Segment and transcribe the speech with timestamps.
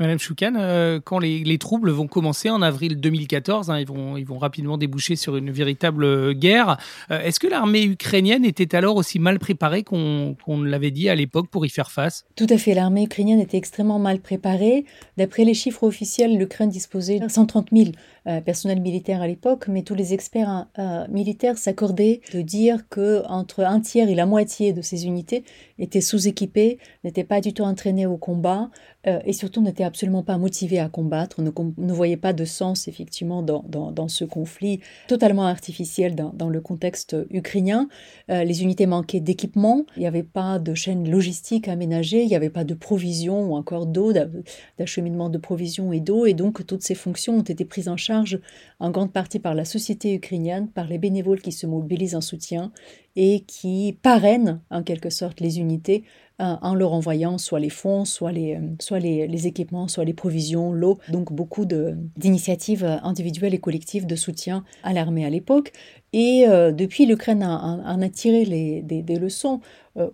[0.00, 4.24] Madame Choukan, euh, quand les, troubles vont commencer en avril 2014, hein, ils, vont, ils
[4.24, 6.78] vont rapidement déboucher sur une véritable euh, guerre,
[7.10, 11.48] euh, est-ce que l'armée ukrainienne était alors aussi mal préparée qu'on l'avait dit à l'époque
[11.48, 12.24] pour y faire face?
[12.34, 14.86] Tout à fait, l'armée ukrainienne était extrêmement mal préparée.
[15.18, 17.90] D'après les chiffres officiels, l'Ukraine disposait de 130 000
[18.44, 20.66] personnels militaires à l'époque, mais tous les experts
[21.08, 25.44] militaires s'accordaient de dire que entre un tiers et la moitié de ces unités
[25.78, 28.70] étaient sous-équipées, n'étaient pas du tout entraînées au combat
[29.04, 34.08] et surtout n'étaient absolument pas motivés à combattre, ne, voyaient pas de sens effectivement dans,
[34.08, 37.88] ce conflit totalement artificiel dans, dans le contexte ukrainien.
[38.30, 42.36] Euh, les unités manquaient d'équipement, il n'y avait pas de chaîne logistique aménagée, il n'y
[42.36, 44.12] avait pas de provisions ou encore d'eau,
[44.78, 48.38] d'acheminement de provisions et d'eau, et donc toutes ces fonctions ont été prises en charge
[48.78, 52.70] en grande partie par la société ukrainienne, par les bénévoles qui se mobilisent en soutien
[53.16, 56.04] et qui parrainent en quelque sorte les unités
[56.40, 60.14] euh, en leur envoyant soit les fonds, soit les, euh, soit les, équipements, soit les
[60.14, 60.98] provisions, l'eau.
[61.10, 65.72] Donc beaucoup d'initiatives individuelles et collectives de soutien à l'armée à l'époque.
[66.14, 69.60] Et euh, depuis, l'Ukraine en a, tiré les, des, leçons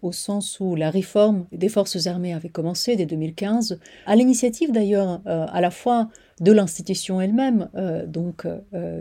[0.02, 5.20] au sens où la réforme des forces armées avait commencé dès 2015, à l'initiative d'ailleurs
[5.26, 6.08] à la fois
[6.40, 7.68] de l'institution elle-même,
[8.06, 8.46] donc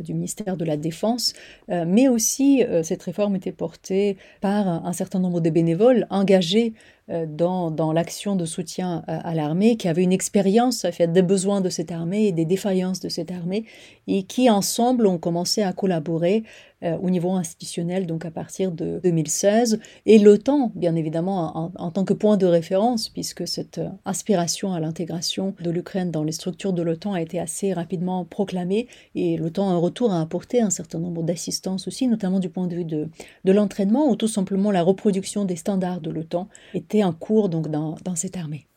[0.03, 1.33] du ministère de la Défense,
[1.67, 6.73] mais aussi cette réforme était portée par un certain nombre de bénévoles engagés
[7.11, 11.61] euh, dans, dans l'action de soutien à, l'armée, qui avait une expérience fait, des besoins
[11.61, 13.66] de cette armée et des défaillances de cette armée,
[14.08, 16.44] et qui ensemble ont commencé à collaborer
[16.86, 22.03] euh, au niveau institutionnel, donc à partir de 2016, et l'OTAN, bien évidemment, en, tant
[22.05, 26.73] que point de référence, puisque cette euh, aspiration à l'intégration de l'Ukraine dans les structures
[26.73, 30.69] de l'OTAN a été assez rapidement proclamée, et l'OTAN a un retour à apporter un
[30.69, 33.09] certain nombre d'assistances aussi, notamment du point de vue de,
[33.44, 37.69] de l'entraînement, ou tout simplement la reproduction des standards de l'OTAN était en cours donc
[37.69, 38.67] dans, dans cette armée.